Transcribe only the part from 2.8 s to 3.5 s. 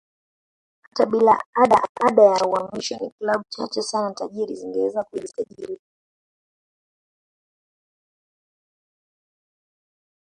ni klabu